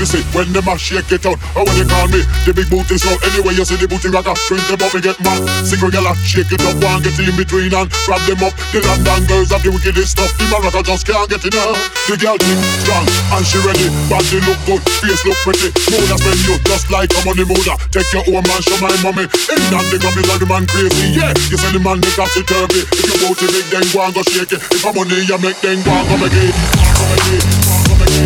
[0.00, 0.10] The rough.
[0.10, 1.38] See when them a shake it out.
[1.52, 4.34] How when they call me the big booty so anyway you see the booty rocker,
[4.48, 5.44] twist them up and get mad.
[5.62, 5.92] Sick girl,
[6.24, 8.54] shake it up, one get in between and grab them up.
[8.72, 10.32] The London girls have the wickedest stuff.
[10.40, 11.76] The rocker just can't get enough.
[12.08, 13.86] The girl thick, strong, and she ready.
[14.08, 15.70] Body look good, face look pretty.
[15.92, 17.68] Mood spend you just like a money mood.
[17.92, 19.26] Take your own man, show my mommy.
[19.28, 21.32] Ain't that the gummies like the man crazy, yeah.
[21.50, 22.82] You send the man the topsy turvy.
[22.88, 24.60] If you booty big, then go and go shake it.
[24.60, 26.54] If I'm money, you make them go and go make it.
[26.96, 27.44] Go make it,
[27.86, 28.16] go make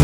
[0.00, 0.03] it,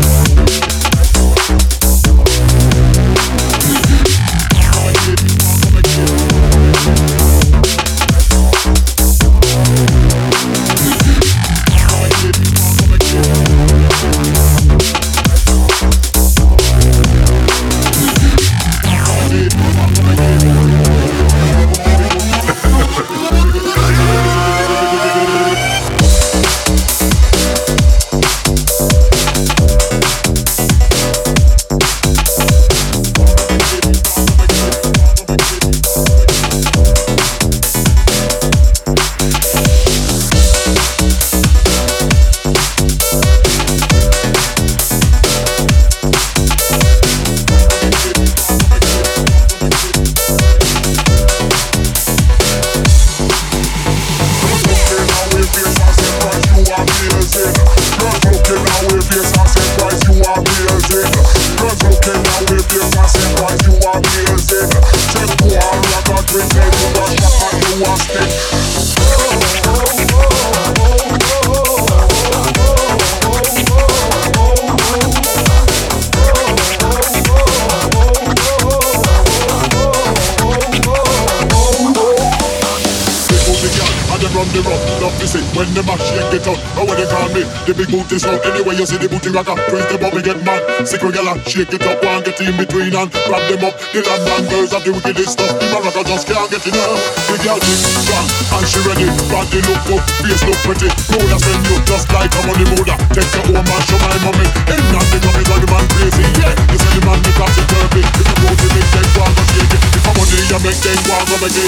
[87.61, 89.53] The big boot is out anyway, you see the booty rocker.
[89.69, 90.65] Twist the bobby, get mad.
[90.81, 93.77] Sick regala, shake it up, one get in between and grab them up.
[93.93, 95.53] The London girls of the wickedest stuff.
[95.61, 96.97] The maraca just can't get enough.
[97.29, 98.25] The girl is strong
[98.57, 99.05] and she ready.
[99.29, 100.89] Body look good, face look pretty.
[101.13, 102.97] Roller send you just like a money on.
[103.13, 104.49] Take your home and show my mommy.
[104.65, 106.25] In that the gummy, the man crazy.
[106.41, 108.09] Yeah, you see the man, the classic perfect.
[108.09, 109.81] If I go to make them go and shake it.
[110.01, 111.61] If I money, you make them go and go make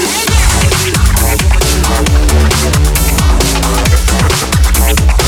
[5.14, 5.23] it.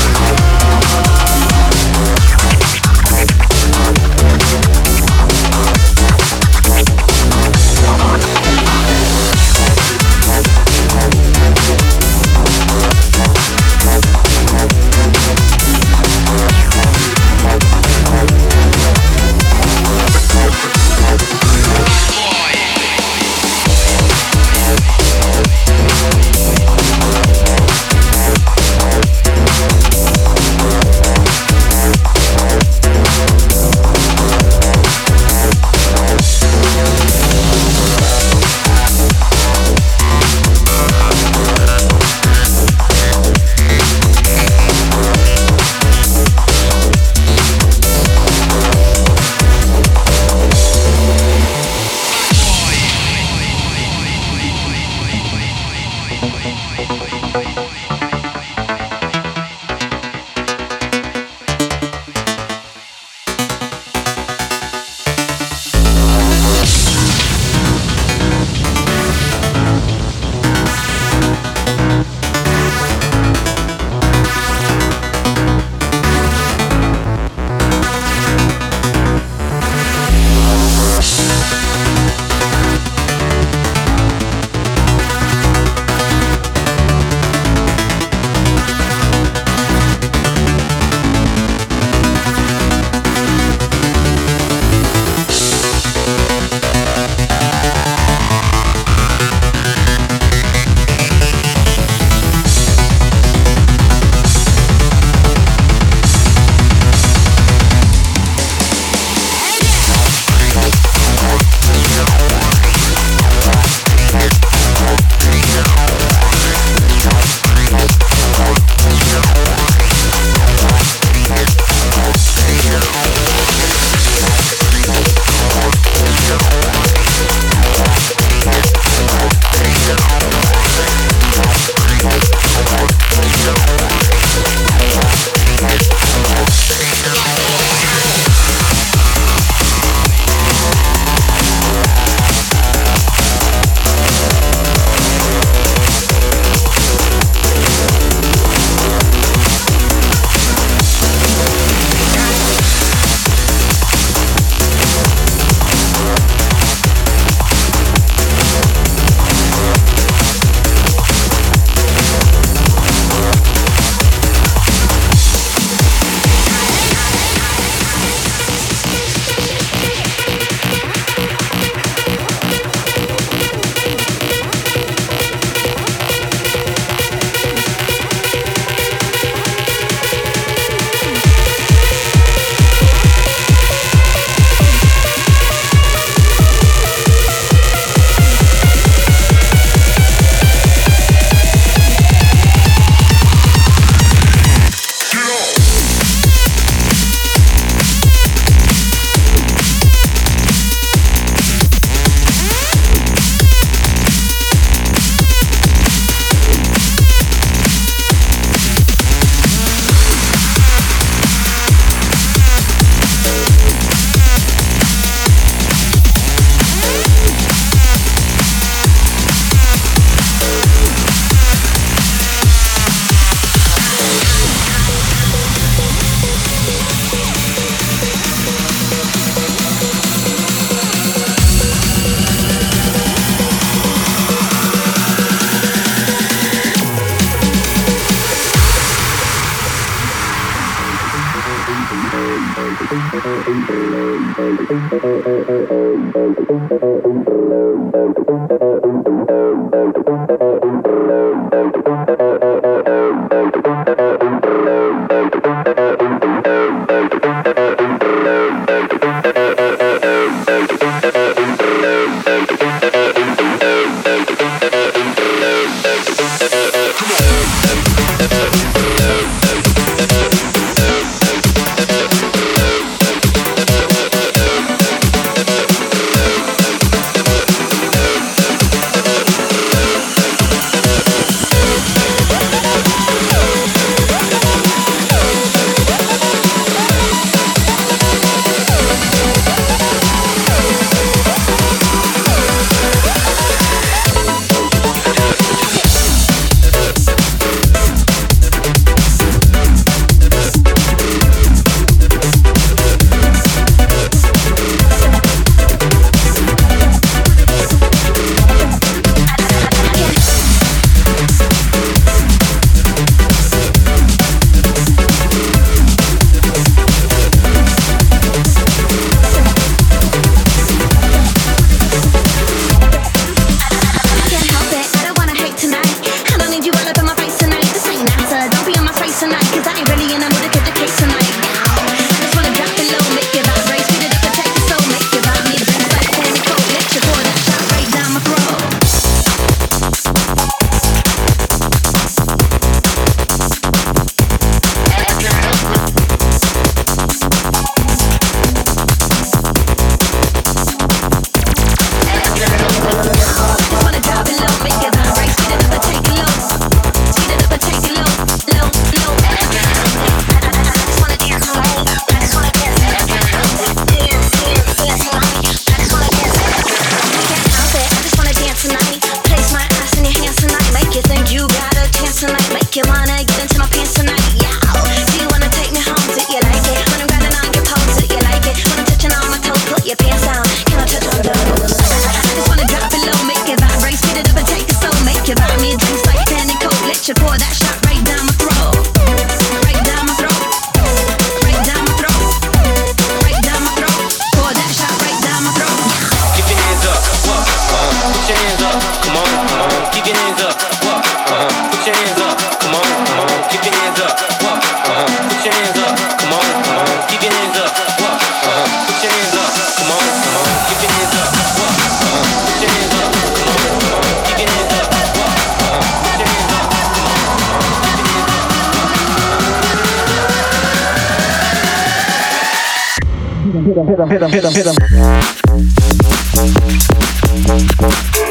[423.97, 424.77] Hit him, hit him, hit him, hit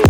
[0.00, 0.05] him.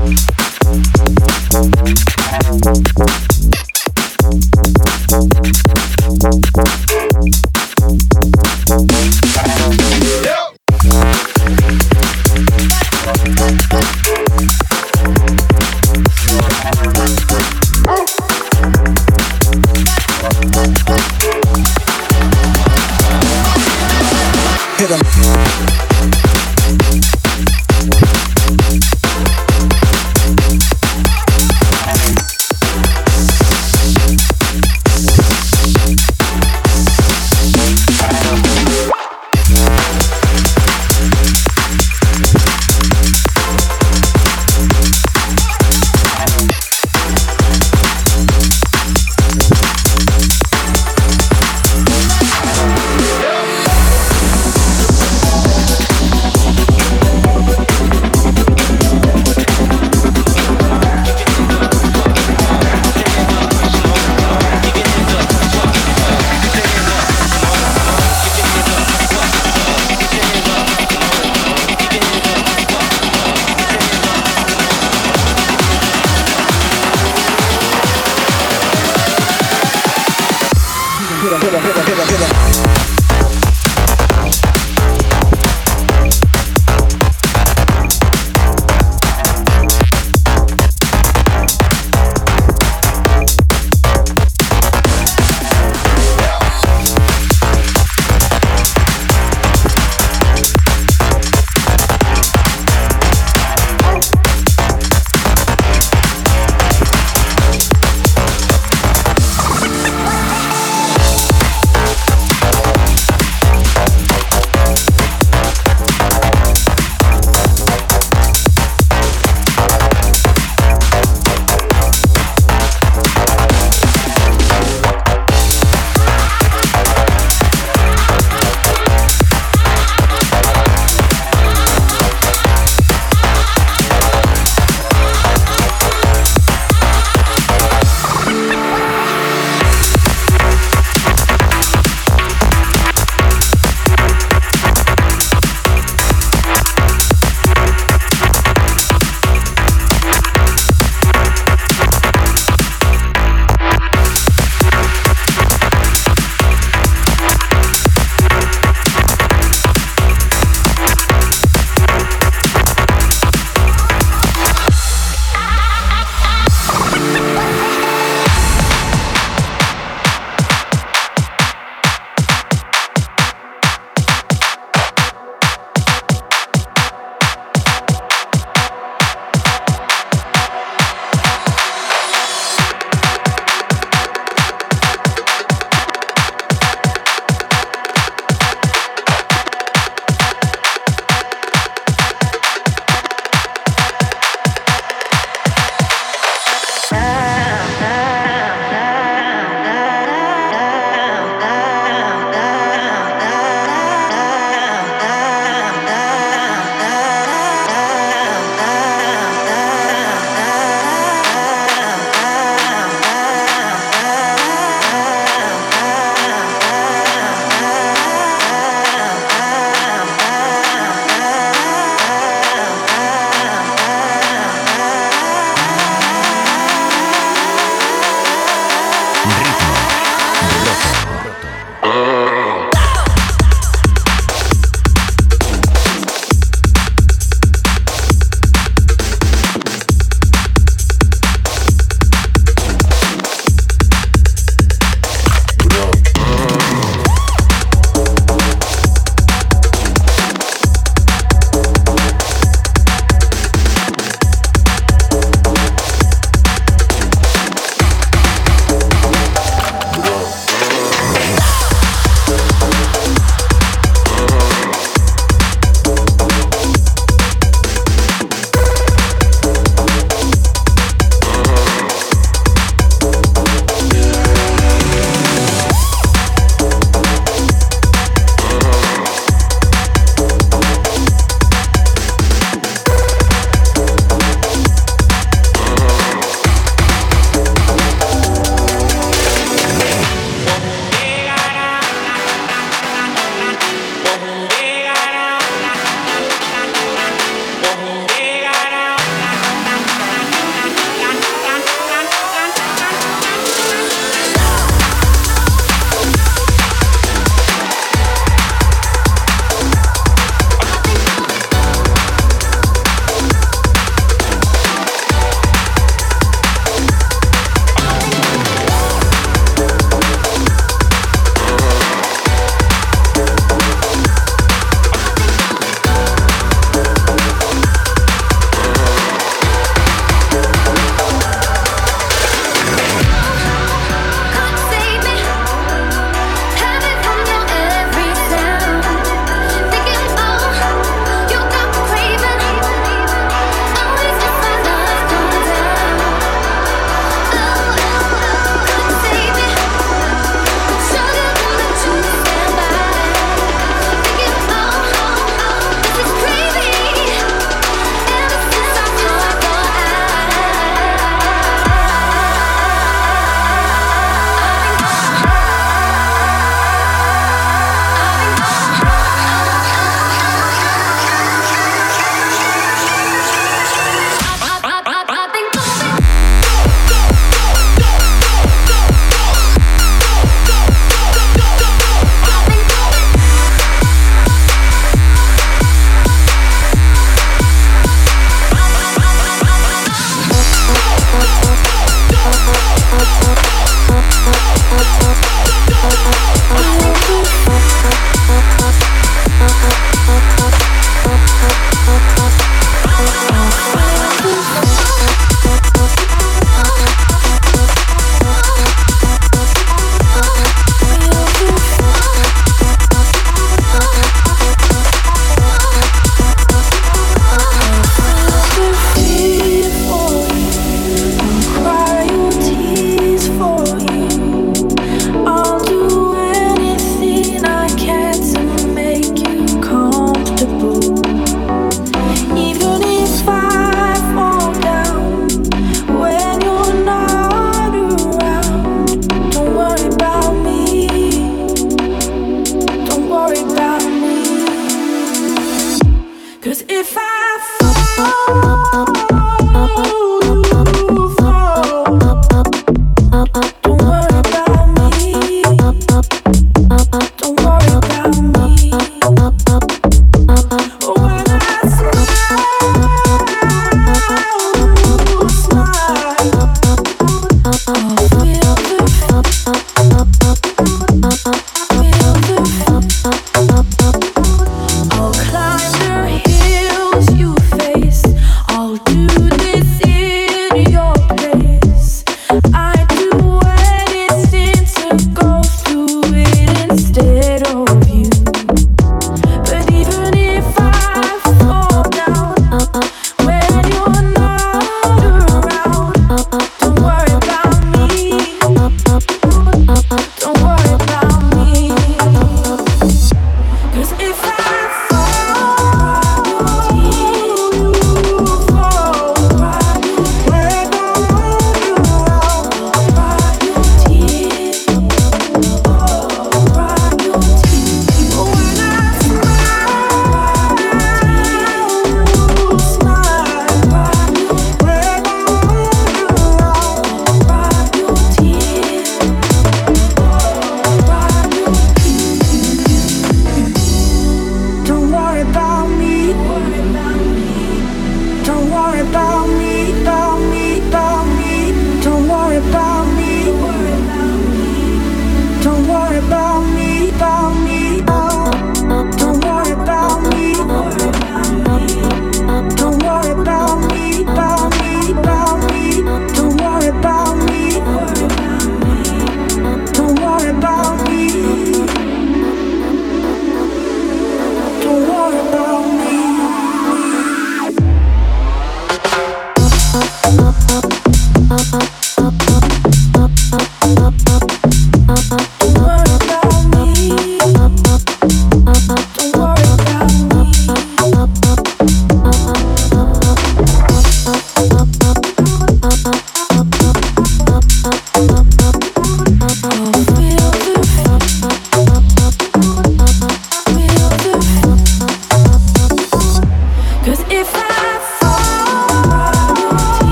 [81.31, 82.96] hit it, hit it, hit it.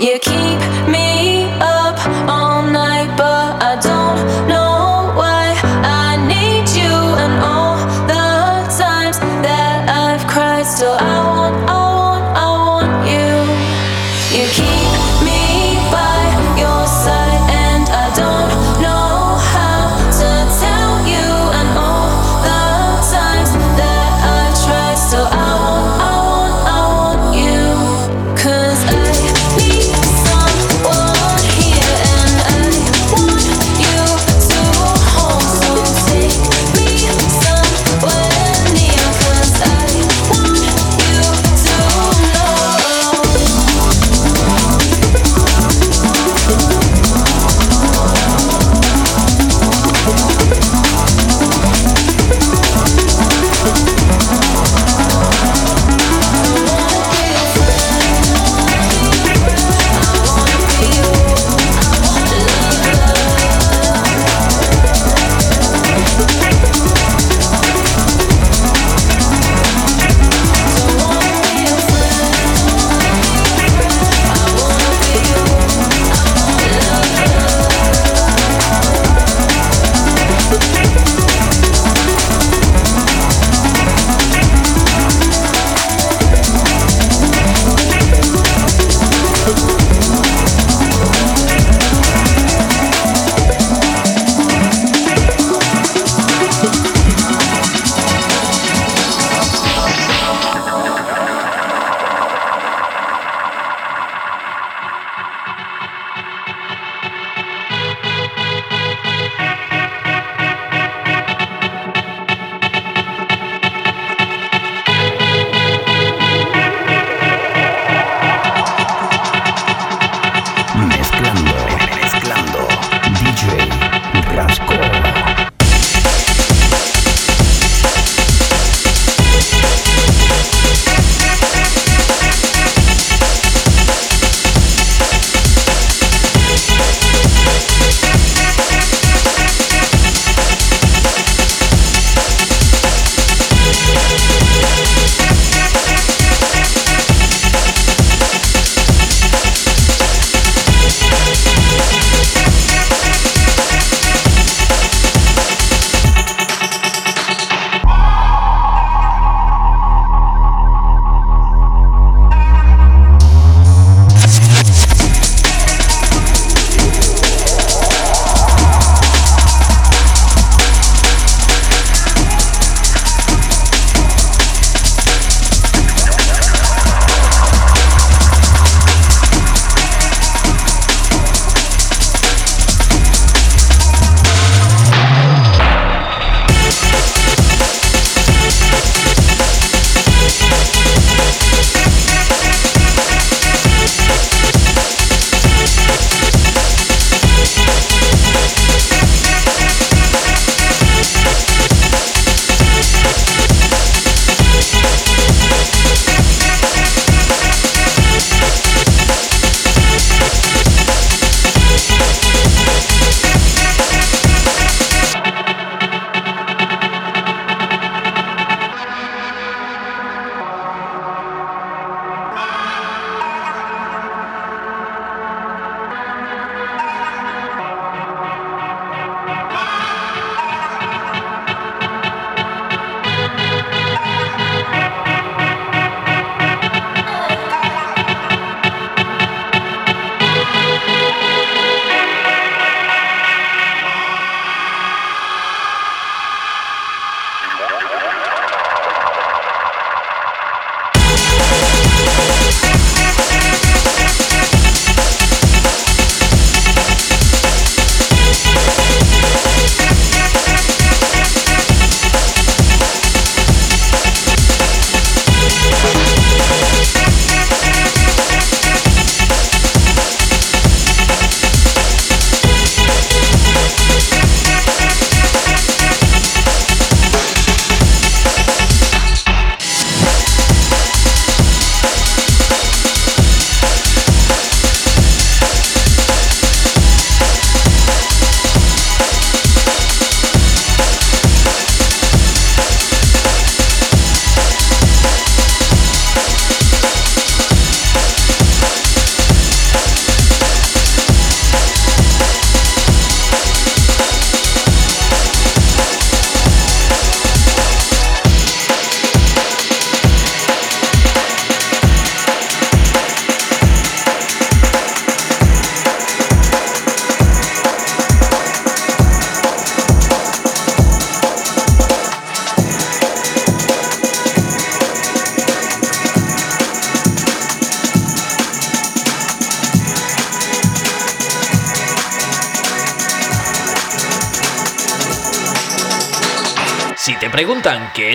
[0.00, 0.77] You keep